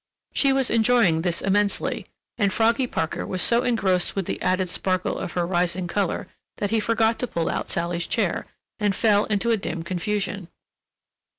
She 0.33 0.51
was 0.51 0.71
enjoying 0.71 1.21
this 1.21 1.43
immensely, 1.43 2.07
and 2.35 2.51
Froggy 2.51 2.87
Parker 2.87 3.23
was 3.23 3.39
so 3.39 3.61
engrossed 3.61 4.15
with 4.15 4.25
the 4.25 4.41
added 4.41 4.67
sparkle 4.67 5.19
of 5.19 5.33
her 5.33 5.45
rising 5.45 5.85
color 5.85 6.27
that 6.57 6.71
he 6.71 6.79
forgot 6.79 7.19
to 7.19 7.27
pull 7.27 7.47
out 7.49 7.69
Sally's 7.69 8.07
chair, 8.07 8.47
and 8.79 8.95
fell 8.95 9.25
into 9.25 9.51
a 9.51 9.57
dim 9.57 9.83
confusion. 9.83 10.47